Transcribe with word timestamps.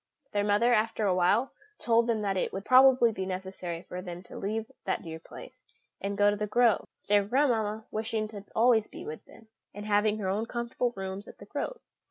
Their 0.31 0.43
mother, 0.43 0.73
after 0.73 1.05
a 1.05 1.13
while, 1.13 1.51
told 1.77 2.07
them 2.07 2.21
that 2.21 2.35
it 2.35 2.51
would 2.51 2.65
probably 2.65 3.11
be 3.11 3.23
necessary 3.27 3.83
for 3.83 4.01
them 4.01 4.23
to 4.23 4.35
leave 4.35 4.71
that 4.85 5.03
dear 5.03 5.19
place, 5.19 5.63
and 6.01 6.17
go 6.17 6.31
to 6.31 6.35
The 6.35 6.47
Grove, 6.47 6.87
their 7.07 7.23
grandmamma 7.23 7.85
wishing 7.91 8.27
to 8.29 8.41
be 8.41 8.51
always 8.55 8.89
with 8.91 9.23
them, 9.25 9.47
and 9.75 9.85
having 9.85 10.17
her 10.17 10.27
own 10.27 10.47
comfortable 10.47 10.91
rooms 10.95 11.27
at 11.27 11.37
The 11.37 11.45
Grove. 11.45 11.81